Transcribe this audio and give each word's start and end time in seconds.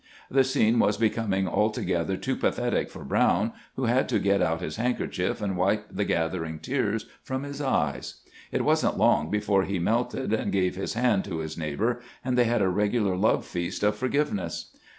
The 0.31 0.43
scene 0.43 0.79
was 0.79 0.97
becoming 0.97 1.47
altogether 1.47 2.17
too 2.17 2.35
pathetic 2.35 2.89
for 2.89 3.03
Brown, 3.03 3.53
who 3.75 3.83
had 3.85 4.09
to 4.09 4.17
get 4.17 4.41
out 4.41 4.59
his 4.59 4.77
handkerchief 4.77 5.43
and 5.43 5.55
wipe 5.55 5.85
the 5.91 6.05
gathering 6.05 6.57
tears 6.57 7.05
from 7.21 7.43
his 7.43 7.61
eyes. 7.61 8.15
It 8.51 8.65
was 8.65 8.83
n't 8.83 8.97
long 8.97 9.29
be 9.29 9.39
fore 9.39 9.61
he 9.61 9.77
melted, 9.77 10.33
and 10.33 10.51
gave 10.51 10.75
his 10.75 10.95
hand 10.95 11.23
to 11.25 11.37
his 11.37 11.55
neighbor, 11.55 12.01
and 12.25 12.35
they 12.35 12.45
had 12.45 12.63
a 12.63 12.67
regular 12.69 13.15
love 13.15 13.45
feast 13.45 13.83
of 13.83 13.95
forgiveness. 13.95 14.75